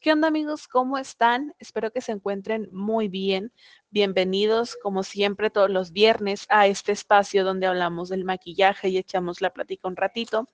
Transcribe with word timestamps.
¿Qué 0.00 0.12
onda 0.12 0.28
amigos? 0.28 0.68
¿Cómo 0.68 0.98
están? 0.98 1.54
Espero 1.58 1.90
que 1.90 2.00
se 2.00 2.12
encuentren 2.12 2.68
muy 2.70 3.08
bien. 3.08 3.52
Bienvenidos, 3.90 4.76
como 4.82 5.02
siempre, 5.02 5.50
todos 5.50 5.70
los 5.70 5.90
viernes 5.90 6.46
a 6.48 6.66
este 6.66 6.92
espacio 6.92 7.44
donde 7.44 7.66
hablamos 7.66 8.10
del 8.10 8.24
maquillaje 8.24 8.88
y 8.88 8.98
echamos 8.98 9.40
la 9.40 9.50
plática 9.50 9.88
un 9.88 9.96
ratito. 9.96 10.48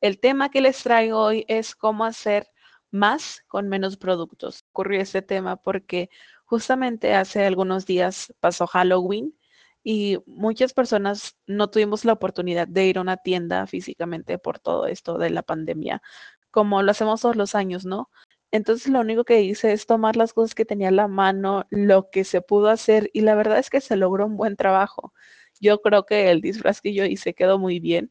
El 0.00 0.18
tema 0.18 0.50
que 0.50 0.60
les 0.60 0.82
traigo 0.82 1.18
hoy 1.18 1.44
es 1.48 1.74
cómo 1.74 2.04
hacer 2.04 2.48
más 2.90 3.42
con 3.48 3.68
menos 3.68 3.96
productos. 3.96 4.64
Ocurrió 4.70 5.00
este 5.00 5.20
tema 5.20 5.56
porque 5.56 6.08
justamente 6.44 7.14
hace 7.14 7.44
algunos 7.44 7.86
días 7.86 8.32
pasó 8.40 8.66
Halloween 8.66 9.34
y 9.82 10.18
muchas 10.26 10.72
personas 10.74 11.36
no 11.46 11.70
tuvimos 11.70 12.04
la 12.04 12.12
oportunidad 12.14 12.68
de 12.68 12.86
ir 12.86 12.98
a 12.98 13.02
una 13.02 13.16
tienda 13.16 13.66
físicamente 13.66 14.38
por 14.38 14.58
todo 14.58 14.86
esto 14.86 15.18
de 15.18 15.30
la 15.30 15.42
pandemia, 15.42 16.02
como 16.50 16.82
lo 16.82 16.90
hacemos 16.90 17.20
todos 17.20 17.36
los 17.36 17.54
años, 17.54 17.84
¿no? 17.84 18.10
Entonces 18.52 18.88
lo 18.92 19.00
único 19.00 19.24
que 19.24 19.42
hice 19.42 19.72
es 19.72 19.86
tomar 19.86 20.16
las 20.16 20.32
cosas 20.32 20.54
que 20.54 20.64
tenía 20.64 20.88
a 20.88 20.90
la 20.92 21.08
mano, 21.08 21.66
lo 21.70 22.10
que 22.10 22.24
se 22.24 22.42
pudo 22.42 22.68
hacer 22.68 23.10
y 23.12 23.20
la 23.22 23.34
verdad 23.36 23.58
es 23.58 23.70
que 23.70 23.80
se 23.80 23.96
logró 23.96 24.26
un 24.26 24.36
buen 24.36 24.56
trabajo. 24.56 25.12
Yo 25.60 25.80
creo 25.82 26.04
que 26.06 26.30
el 26.30 26.40
disfraz 26.40 26.80
que 26.80 26.94
yo 26.94 27.04
hice 27.04 27.34
quedó 27.34 27.58
muy 27.58 27.80
bien 27.80 28.10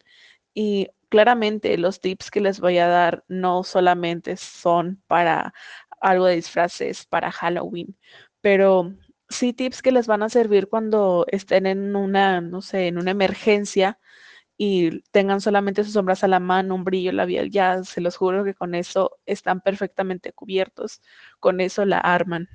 y 0.53 0.89
claramente 1.09 1.77
los 1.77 1.99
tips 2.01 2.31
que 2.31 2.41
les 2.41 2.59
voy 2.61 2.77
a 2.77 2.87
dar 2.87 3.23
no 3.27 3.63
solamente 3.63 4.37
son 4.37 5.01
para 5.07 5.53
algo 6.01 6.25
de 6.25 6.35
disfraces 6.35 7.05
para 7.05 7.31
Halloween, 7.31 7.97
pero 8.41 8.93
sí 9.29 9.53
tips 9.53 9.81
que 9.81 9.91
les 9.91 10.07
van 10.07 10.23
a 10.23 10.29
servir 10.29 10.69
cuando 10.69 11.25
estén 11.29 11.65
en 11.67 11.95
una, 11.95 12.41
no 12.41 12.61
sé, 12.61 12.87
en 12.87 12.97
una 12.97 13.11
emergencia 13.11 13.99
y 14.61 15.03
tengan 15.11 15.39
solamente 15.39 15.85
sus 15.85 15.93
sombras 15.93 16.25
a 16.25 16.27
la 16.27 16.41
mano, 16.41 16.75
un 16.75 16.83
brillo 16.83 17.13
labial, 17.13 17.49
ya 17.49 17.81
se 17.85 18.01
los 18.01 18.17
juro 18.17 18.43
que 18.43 18.53
con 18.53 18.75
eso 18.75 19.17
están 19.25 19.61
perfectamente 19.61 20.33
cubiertos, 20.33 21.01
con 21.39 21.61
eso 21.61 21.85
la 21.85 21.99
arman. 21.99 22.49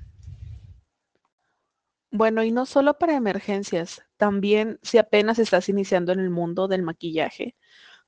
Bueno, 2.10 2.44
y 2.44 2.52
no 2.52 2.66
solo 2.66 2.98
para 2.98 3.16
emergencias, 3.16 4.02
también 4.19 4.78
si 4.82 4.98
apenas 4.98 5.38
estás 5.38 5.70
iniciando 5.70 6.12
en 6.12 6.20
el 6.20 6.28
mundo 6.28 6.69
del 6.69 6.82
maquillaje, 6.82 7.56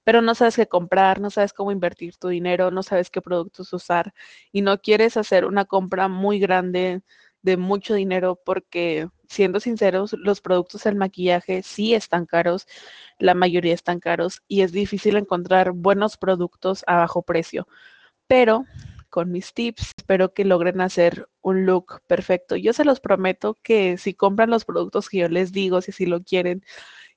pero 0.05 0.23
no 0.23 0.35
sabes 0.35 0.57
qué 0.57 0.67
comprar, 0.69 1.21
no 1.21 1.31
sabes 1.31 1.55
cómo 1.55 1.73
invertir 1.73 2.17
tu 2.19 2.29
dinero, 2.29 2.71
no 2.71 2.83
sabes 2.83 3.11
qué 3.11 3.23
productos 3.23 3.73
usar 3.73 4.13
y 4.53 4.63
no 4.63 4.79
quieres 4.83 5.17
hacer 5.17 5.47
una 5.47 5.65
compra 5.65 6.09
muy 6.09 6.39
grande 6.39 7.03
de 7.47 7.57
mucho 7.57 7.95
dinero 7.95 8.41
porque, 8.45 9.09
siendo 9.29 9.61
sinceros, 9.61 10.13
los 10.15 10.41
productos 10.41 10.83
del 10.83 10.97
maquillaje 10.97 11.63
sí 11.63 11.95
están 11.95 12.27
caros, 12.27 12.67
la 13.21 13.35
mayoría 13.35 13.73
están 13.73 14.01
caros 14.01 14.43
y 14.49 14.63
es 14.63 14.73
difícil 14.73 15.17
encontrar 15.17 15.71
buenos 15.71 16.17
productos 16.19 16.83
a 16.89 16.97
bajo 16.97 17.23
precio. 17.23 17.69
Pero 18.27 18.65
con 19.11 19.31
mis 19.31 19.55
tips 19.55 19.93
espero 19.97 20.35
que 20.35 20.45
logren 20.45 20.81
hacer 20.81 21.29
un 21.41 21.67
look 21.67 22.03
perfecto. 22.09 22.57
Yo 22.57 22.73
se 22.73 22.85
los 22.85 22.99
prometo 23.01 23.55
que 23.63 23.97
si 23.97 24.13
compran 24.13 24.51
los 24.51 24.65
productos 24.65 25.09
que 25.09 25.19
yo 25.19 25.29
les 25.29 25.53
digo, 25.53 25.81
si 25.81 25.93
así 25.93 26.05
lo 26.05 26.23
quieren 26.25 26.65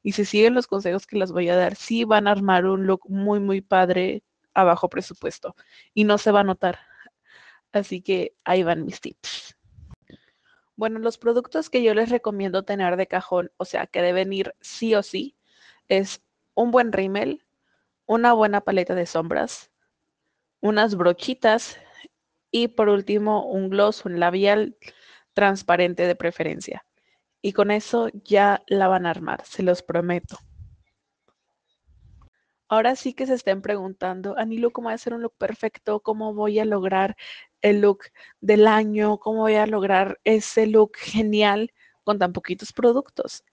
y 0.04 0.12
si 0.14 0.26
siguen 0.26 0.54
los 0.54 0.68
consejos 0.68 1.08
que 1.08 1.18
les 1.18 1.32
voy 1.32 1.50
a 1.50 1.56
dar, 1.56 1.76
sí 1.76 2.04
van 2.06 2.28
a 2.28 2.32
armar 2.32 2.68
un 2.68 2.86
look 2.86 3.02
muy, 3.10 3.40
muy 3.40 3.62
padre 3.62 4.24
a 4.54 4.64
bajo 4.64 4.90
presupuesto 4.90 5.56
y 5.96 6.04
no 6.04 6.20
se 6.20 6.32
va 6.32 6.42
a 6.42 6.44
notar. 6.44 6.80
Así 7.72 8.02
que 8.02 8.36
ahí 8.46 8.64
van 8.64 8.86
mis 8.86 9.02
tips. 9.02 9.59
Bueno, 10.80 11.00
los 11.00 11.18
productos 11.18 11.70
que 11.70 11.84
yo 11.84 11.94
les 11.94 12.10
recomiendo 12.10 12.64
tener 12.64 12.96
de 12.96 13.06
cajón, 13.06 13.52
o 13.58 13.66
sea, 13.66 13.86
que 13.86 14.02
deben 14.02 14.32
ir 14.32 14.56
sí 14.62 14.96
o 14.96 15.04
sí, 15.04 15.36
es 15.90 16.24
un 16.54 16.72
buen 16.72 16.94
rímel, 16.94 17.44
una 18.06 18.32
buena 18.32 18.62
paleta 18.62 18.96
de 18.96 19.06
sombras, 19.06 19.72
unas 20.62 20.96
brochitas 20.96 21.78
y 22.50 22.70
por 22.70 22.88
último 22.88 23.46
un 23.46 23.70
gloss, 23.70 24.06
un 24.06 24.22
labial 24.22 24.78
transparente 25.34 26.08
de 26.08 26.16
preferencia. 26.16 26.86
Y 27.42 27.52
con 27.52 27.72
eso 27.72 28.08
ya 28.14 28.64
la 28.68 28.88
van 28.88 29.06
a 29.06 29.10
armar, 29.10 29.44
se 29.44 29.64
los 29.64 29.84
prometo. 29.84 30.38
Ahora 32.70 32.96
sí 32.96 33.14
que 33.14 33.26
se 33.26 33.34
estén 33.34 33.62
preguntando, 33.62 34.38
Anilo, 34.38 34.72
¿cómo 34.72 34.86
voy 34.86 34.94
a 34.94 34.96
hacer 34.96 35.14
un 35.14 35.24
look 35.24 35.36
perfecto? 35.38 36.00
¿Cómo 36.00 36.34
voy 36.34 36.58
a 36.60 36.64
lograr 36.64 37.18
el 37.62 37.82
look 37.82 38.06
del 38.42 38.68
año? 38.68 39.18
¿Cómo 39.20 39.42
voy 39.42 39.56
a 39.56 39.68
lograr 39.68 40.20
ese 40.24 40.68
look 40.68 40.98
genial 40.98 41.72
con 42.04 42.20
tan 42.20 42.34
poquitos 42.34 42.74
productos? 42.74 43.44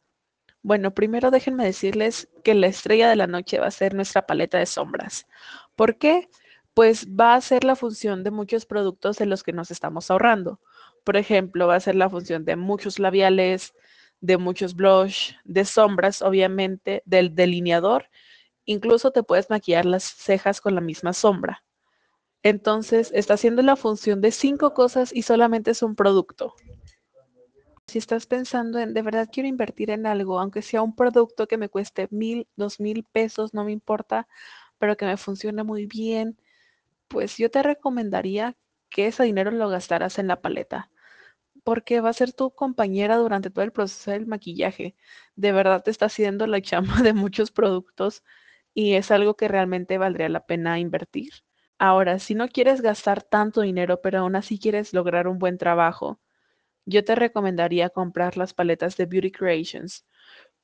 Bueno, 0.62 0.94
primero 0.94 1.30
déjenme 1.30 1.64
decirles 1.64 2.28
que 2.44 2.54
la 2.54 2.66
estrella 2.66 3.08
de 3.08 3.16
la 3.16 3.26
noche 3.26 3.58
va 3.58 3.68
a 3.68 3.70
ser 3.70 3.94
nuestra 3.94 4.26
paleta 4.26 4.58
de 4.58 4.66
sombras. 4.66 5.26
¿Por 5.76 5.98
qué? 5.98 6.28
Pues 6.74 7.06
va 7.08 7.34
a 7.34 7.40
ser 7.40 7.64
la 7.64 7.76
función 7.76 8.24
de 8.24 8.30
muchos 8.30 8.66
productos 8.66 9.18
de 9.18 9.26
los 9.26 9.42
que 9.42 9.52
nos 9.52 9.70
estamos 9.70 10.10
ahorrando. 10.10 10.60
Por 11.04 11.16
ejemplo, 11.16 11.66
va 11.68 11.76
a 11.76 11.80
ser 11.80 11.94
la 11.94 12.10
función 12.10 12.44
de 12.44 12.56
muchos 12.56 12.98
labiales, 12.98 13.74
de 14.20 14.38
muchos 14.38 14.74
blush, 14.74 15.34
de 15.44 15.64
sombras, 15.64 16.22
obviamente, 16.22 17.02
del 17.06 17.34
delineador 17.34 18.08
Incluso 18.66 19.12
te 19.12 19.22
puedes 19.22 19.48
maquillar 19.48 19.86
las 19.86 20.02
cejas 20.02 20.60
con 20.60 20.74
la 20.74 20.80
misma 20.80 21.12
sombra. 21.12 21.64
Entonces, 22.46 23.10
está 23.12 23.34
haciendo 23.34 23.60
la 23.62 23.74
función 23.74 24.20
de 24.20 24.30
cinco 24.30 24.72
cosas 24.72 25.12
y 25.12 25.22
solamente 25.22 25.72
es 25.72 25.82
un 25.82 25.96
producto. 25.96 26.54
Si 27.88 27.98
estás 27.98 28.26
pensando 28.26 28.78
en, 28.78 28.94
de 28.94 29.02
verdad 29.02 29.28
quiero 29.32 29.48
invertir 29.48 29.90
en 29.90 30.06
algo, 30.06 30.38
aunque 30.38 30.62
sea 30.62 30.80
un 30.80 30.94
producto 30.94 31.48
que 31.48 31.58
me 31.58 31.68
cueste 31.68 32.06
mil, 32.12 32.46
dos 32.54 32.78
mil 32.78 33.02
pesos, 33.02 33.52
no 33.52 33.64
me 33.64 33.72
importa, 33.72 34.28
pero 34.78 34.96
que 34.96 35.06
me 35.06 35.16
funcione 35.16 35.64
muy 35.64 35.86
bien, 35.86 36.38
pues 37.08 37.36
yo 37.36 37.50
te 37.50 37.64
recomendaría 37.64 38.56
que 38.90 39.08
ese 39.08 39.24
dinero 39.24 39.50
lo 39.50 39.68
gastaras 39.68 40.20
en 40.20 40.28
la 40.28 40.40
paleta, 40.40 40.92
porque 41.64 42.00
va 42.00 42.10
a 42.10 42.12
ser 42.12 42.32
tu 42.32 42.52
compañera 42.52 43.16
durante 43.16 43.50
todo 43.50 43.64
el 43.64 43.72
proceso 43.72 44.12
del 44.12 44.26
maquillaje. 44.28 44.96
De 45.36 45.52
verdad 45.52 45.82
te 45.84 45.90
está 45.90 46.06
haciendo 46.06 46.46
la 46.46 46.62
chamba 46.62 47.02
de 47.02 47.12
muchos 47.12 47.50
productos 47.50 48.22
y 48.74 48.94
es 48.94 49.10
algo 49.10 49.36
que 49.36 49.48
realmente 49.48 49.98
valdría 49.98 50.28
la 50.28 50.46
pena 50.46 50.78
invertir. 50.78 51.32
Ahora, 51.78 52.18
si 52.18 52.34
no 52.34 52.48
quieres 52.48 52.80
gastar 52.80 53.22
tanto 53.22 53.60
dinero, 53.60 54.00
pero 54.00 54.20
aún 54.20 54.36
así 54.36 54.58
quieres 54.58 54.94
lograr 54.94 55.28
un 55.28 55.38
buen 55.38 55.58
trabajo, 55.58 56.20
yo 56.86 57.04
te 57.04 57.14
recomendaría 57.16 57.90
comprar 57.90 58.36
las 58.36 58.54
paletas 58.54 58.96
de 58.96 59.06
Beauty 59.06 59.32
Creations. 59.32 60.06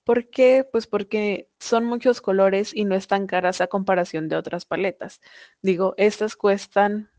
¿Por 0.04 0.30
qué? 0.30 0.66
Pues 0.70 0.86
porque 0.86 1.50
son 1.60 1.84
muchos 1.86 2.20
colores 2.22 2.74
y 2.74 2.84
no 2.84 2.94
están 2.96 3.26
caras 3.26 3.60
a 3.60 3.68
comparación 3.68 4.28
de 4.28 4.36
otras 4.36 4.66
paletas. 4.66 5.20
Digo, 5.62 5.94
estas 5.98 6.36
cuestan 6.36 7.10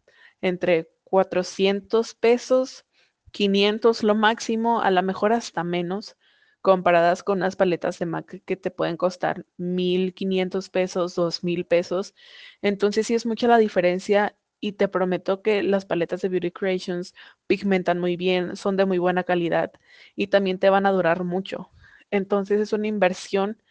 entre 0.42 0.90
400 1.06 2.16
pesos, 2.16 2.86
500 3.32 4.04
lo 4.04 4.16
máximo, 4.16 4.82
a 4.82 4.92
lo 4.92 5.04
mejor 5.04 5.34
hasta 5.34 5.64
menos 5.64 6.18
comparadas 6.64 7.24
con 7.24 7.40
unas 7.40 7.58
paletas 7.58 8.00
de 8.00 8.06
MAC 8.08 8.42
que 8.46 8.58
te 8.58 8.72
pueden 8.72 8.98
costar 8.98 9.46
1.500 9.58 10.70
pesos, 10.72 11.16
2.000 11.16 11.66
pesos. 11.68 12.16
Entonces 12.64 13.08
sí 13.08 13.16
es 13.16 13.26
mucha 13.28 13.48
la 13.50 13.58
diferencia 13.60 14.36
y 14.62 14.74
te 14.74 14.88
prometo 14.88 15.42
que 15.44 15.62
las 15.62 15.86
paletas 15.86 16.22
de 16.22 16.30
Beauty 16.30 16.52
Creations 16.52 17.14
pigmentan 17.48 18.00
muy 18.00 18.16
bien, 18.16 18.56
son 18.56 18.78
de 18.78 18.86
muy 18.86 18.98
buena 18.98 19.24
calidad 19.26 19.74
y 20.16 20.28
también 20.28 20.58
te 20.60 20.70
van 20.70 20.86
a 20.86 20.92
durar 20.92 21.26
mucho. 21.26 21.70
Entonces 22.12 22.62
es 22.62 22.74
una 22.74 22.88
inversión 22.88 23.62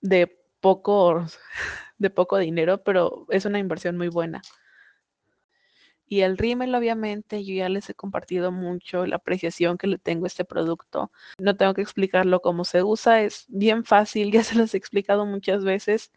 de 0.00 0.38
poco, 0.60 1.24
de 1.98 2.10
poco 2.10 2.38
dinero, 2.38 2.82
pero 2.84 3.26
es 3.30 3.44
una 3.46 3.60
inversión 3.60 3.96
muy 3.96 4.08
buena. 4.08 4.42
Y 6.06 6.20
el 6.20 6.36
rímel, 6.38 6.74
obviamente, 6.74 7.44
yo 7.44 7.54
ya 7.54 7.68
les 7.68 7.88
he 7.90 7.94
compartido 7.94 8.52
mucho 8.52 9.06
la 9.06 9.16
apreciación 9.16 9.78
que 9.78 9.86
le 9.86 9.98
tengo 9.98 10.26
a 10.26 10.28
este 10.28 10.44
producto. 10.44 11.10
No 11.38 11.56
tengo 11.56 11.74
que 11.74 11.82
explicarlo 11.82 12.40
cómo 12.40 12.64
se 12.64 12.82
usa, 12.82 13.22
es 13.22 13.46
bien 13.48 13.84
fácil, 13.84 14.30
ya 14.32 14.44
se 14.44 14.56
los 14.56 14.74
he 14.74 14.78
explicado 14.78 15.26
muchas 15.26 15.64
veces. 15.64 16.12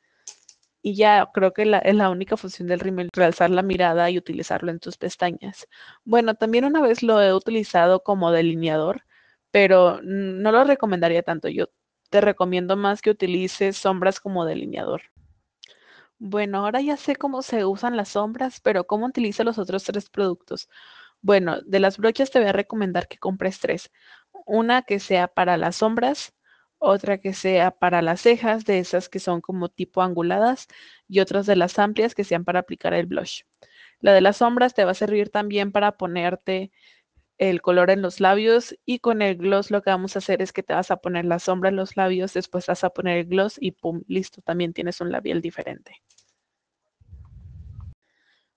Y 0.81 0.95
ya 0.95 1.29
creo 1.33 1.53
que 1.53 1.65
la, 1.65 1.79
es 1.79 1.95
la 1.95 2.09
única 2.09 2.37
función 2.37 2.67
del 2.67 2.79
rímel, 2.79 3.09
realzar 3.13 3.49
la 3.49 3.63
mirada 3.63 4.09
y 4.09 4.17
utilizarlo 4.17 4.71
en 4.71 4.79
tus 4.79 4.97
pestañas. 4.97 5.67
Bueno, 6.05 6.35
también 6.35 6.65
una 6.65 6.81
vez 6.81 7.03
lo 7.03 7.21
he 7.21 7.33
utilizado 7.33 8.03
como 8.03 8.31
delineador, 8.31 9.03
pero 9.51 10.01
no 10.03 10.51
lo 10.51 10.63
recomendaría 10.63 11.23
tanto. 11.23 11.49
Yo 11.49 11.67
te 12.09 12.21
recomiendo 12.21 12.77
más 12.77 13.01
que 13.01 13.09
utilices 13.11 13.77
sombras 13.77 14.19
como 14.19 14.45
delineador. 14.45 15.01
Bueno, 16.19 16.59
ahora 16.59 16.81
ya 16.81 16.97
sé 16.97 17.15
cómo 17.15 17.41
se 17.43 17.63
usan 17.65 17.95
las 17.95 18.09
sombras, 18.09 18.59
pero 18.61 18.85
¿cómo 18.87 19.05
utilizo 19.05 19.43
los 19.43 19.59
otros 19.59 19.83
tres 19.83 20.09
productos? 20.09 20.67
Bueno, 21.21 21.61
de 21.61 21.79
las 21.79 21.97
brochas 21.97 22.31
te 22.31 22.39
voy 22.39 22.47
a 22.49 22.53
recomendar 22.53 23.07
que 23.07 23.17
compres 23.19 23.59
tres. 23.59 23.91
Una 24.45 24.81
que 24.83 24.99
sea 24.99 25.27
para 25.27 25.57
las 25.57 25.77
sombras, 25.77 26.33
otra 26.79 27.19
que 27.19 27.33
sea 27.33 27.71
para 27.71 28.01
las 28.01 28.21
cejas, 28.21 28.65
de 28.65 28.79
esas 28.79 29.09
que 29.09 29.19
son 29.19 29.41
como 29.41 29.69
tipo 29.69 30.01
anguladas, 30.01 30.67
y 31.07 31.19
otras 31.19 31.45
de 31.45 31.55
las 31.55 31.77
amplias 31.79 32.15
que 32.15 32.23
sean 32.23 32.45
para 32.45 32.59
aplicar 32.61 32.93
el 32.93 33.05
blush. 33.07 33.41
La 33.99 34.13
de 34.13 34.21
las 34.21 34.37
sombras 34.37 34.73
te 34.73 34.85
va 34.85 34.91
a 34.91 34.93
servir 34.95 35.29
también 35.29 35.71
para 35.71 35.97
ponerte 35.97 36.71
el 37.37 37.61
color 37.61 37.89
en 37.89 38.01
los 38.01 38.19
labios 38.19 38.75
y 38.85 38.99
con 38.99 39.21
el 39.21 39.35
gloss 39.37 39.71
lo 39.71 39.81
que 39.81 39.89
vamos 39.89 40.15
a 40.15 40.19
hacer 40.19 40.41
es 40.41 40.51
que 40.53 40.63
te 40.63 40.73
vas 40.73 40.91
a 40.91 40.97
poner 40.97 41.25
la 41.25 41.39
sombra 41.39 41.69
en 41.69 41.75
los 41.75 41.95
labios, 41.95 42.33
después 42.33 42.65
vas 42.67 42.83
a 42.83 42.89
poner 42.89 43.19
el 43.19 43.25
gloss 43.25 43.57
y 43.59 43.71
pum, 43.71 44.03
listo, 44.07 44.41
también 44.41 44.73
tienes 44.73 45.01
un 45.01 45.11
labial 45.11 45.41
diferente. 45.41 46.01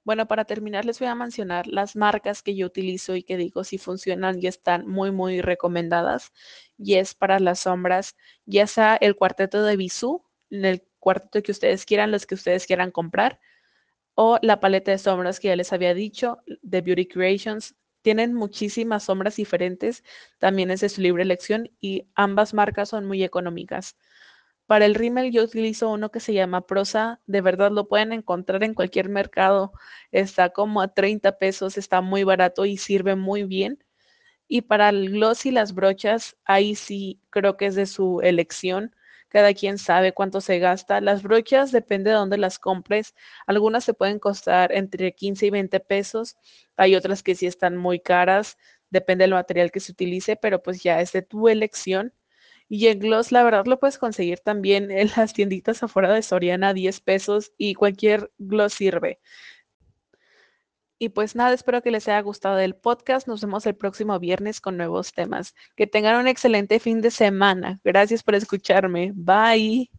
Bueno, 0.02 0.26
para 0.26 0.44
terminar 0.44 0.86
les 0.86 0.98
voy 0.98 1.08
a 1.08 1.14
mencionar 1.14 1.66
las 1.66 1.94
marcas 1.94 2.42
que 2.42 2.56
yo 2.56 2.66
utilizo 2.66 3.14
y 3.16 3.22
que 3.22 3.36
digo 3.36 3.64
si 3.64 3.76
funcionan 3.78 4.42
y 4.42 4.46
están 4.46 4.86
muy, 4.88 5.12
muy 5.12 5.40
recomendadas. 5.42 6.32
Y 6.78 6.94
es 6.94 7.14
para 7.14 7.38
las 7.38 7.60
sombras, 7.60 8.16
ya 8.46 8.66
sea 8.66 8.96
el 8.96 9.14
cuarteto 9.14 9.62
de 9.62 9.76
Bisú, 9.76 10.24
el 10.50 10.84
cuarteto 10.98 11.42
que 11.42 11.52
ustedes 11.52 11.84
quieran, 11.84 12.10
los 12.10 12.26
que 12.26 12.34
ustedes 12.34 12.66
quieran 12.66 12.90
comprar, 12.90 13.40
o 14.14 14.38
la 14.42 14.58
paleta 14.60 14.90
de 14.90 14.98
sombras 14.98 15.38
que 15.38 15.48
ya 15.48 15.56
les 15.56 15.72
había 15.72 15.94
dicho, 15.94 16.38
de 16.62 16.80
Beauty 16.80 17.06
Creations. 17.06 17.76
Tienen 18.02 18.34
muchísimas 18.34 19.04
sombras 19.04 19.36
diferentes, 19.36 20.04
también 20.38 20.70
es 20.70 20.80
de 20.80 20.88
su 20.88 21.00
libre 21.02 21.22
elección 21.22 21.70
y 21.80 22.08
ambas 22.14 22.54
marcas 22.54 22.88
son 22.90 23.06
muy 23.06 23.22
económicas. 23.24 23.96
Para 24.66 24.86
el 24.86 24.94
rímel 24.94 25.32
yo 25.32 25.42
utilizo 25.44 25.90
uno 25.90 26.10
que 26.10 26.20
se 26.20 26.32
llama 26.32 26.66
Prosa, 26.66 27.20
de 27.26 27.40
verdad 27.40 27.72
lo 27.72 27.88
pueden 27.88 28.12
encontrar 28.12 28.62
en 28.64 28.74
cualquier 28.74 29.08
mercado, 29.08 29.72
está 30.12 30.50
como 30.50 30.80
a 30.80 30.94
30 30.94 31.38
pesos, 31.38 31.76
está 31.78 32.00
muy 32.00 32.24
barato 32.24 32.64
y 32.66 32.76
sirve 32.76 33.16
muy 33.16 33.44
bien. 33.44 33.84
Y 34.48 34.62
para 34.62 34.90
el 34.90 35.10
gloss 35.10 35.46
y 35.46 35.52
las 35.52 35.74
brochas, 35.74 36.36
ahí 36.44 36.74
sí 36.76 37.20
creo 37.30 37.56
que 37.56 37.66
es 37.66 37.74
de 37.76 37.86
su 37.86 38.20
elección 38.22 38.94
cada 39.30 39.54
quien 39.54 39.78
sabe 39.78 40.12
cuánto 40.12 40.40
se 40.42 40.58
gasta. 40.58 41.00
Las 41.00 41.22
brochas 41.22 41.72
depende 41.72 42.10
de 42.10 42.16
dónde 42.16 42.36
las 42.38 42.58
compres. 42.58 43.14
Algunas 43.46 43.84
se 43.84 43.94
pueden 43.94 44.18
costar 44.18 44.72
entre 44.72 45.14
15 45.14 45.46
y 45.46 45.50
20 45.50 45.80
pesos. 45.80 46.36
Hay 46.76 46.96
otras 46.96 47.22
que 47.22 47.34
sí 47.34 47.46
están 47.46 47.76
muy 47.76 48.00
caras. 48.00 48.58
Depende 48.90 49.22
del 49.24 49.32
material 49.32 49.70
que 49.70 49.80
se 49.80 49.92
utilice, 49.92 50.36
pero 50.36 50.62
pues 50.62 50.82
ya 50.82 51.00
es 51.00 51.12
de 51.12 51.22
tu 51.22 51.48
elección. 51.48 52.12
Y 52.68 52.86
el 52.88 52.98
gloss, 53.00 53.32
la 53.32 53.42
verdad, 53.42 53.66
lo 53.66 53.80
puedes 53.80 53.98
conseguir 53.98 54.40
también 54.40 54.90
en 54.90 55.10
las 55.16 55.32
tienditas 55.32 55.82
afuera 55.82 56.12
de 56.14 56.22
Soriana, 56.22 56.74
10 56.74 57.00
pesos 57.00 57.52
y 57.58 57.74
cualquier 57.74 58.30
gloss 58.38 58.74
sirve. 58.74 59.20
Y 61.02 61.08
pues 61.08 61.34
nada, 61.34 61.54
espero 61.54 61.82
que 61.82 61.90
les 61.90 62.06
haya 62.08 62.20
gustado 62.20 62.58
el 62.58 62.76
podcast. 62.76 63.26
Nos 63.26 63.40
vemos 63.40 63.64
el 63.64 63.74
próximo 63.74 64.18
viernes 64.18 64.60
con 64.60 64.76
nuevos 64.76 65.14
temas. 65.14 65.54
Que 65.74 65.86
tengan 65.86 66.20
un 66.20 66.28
excelente 66.28 66.78
fin 66.78 67.00
de 67.00 67.10
semana. 67.10 67.80
Gracias 67.82 68.22
por 68.22 68.34
escucharme. 68.34 69.12
Bye. 69.14 69.90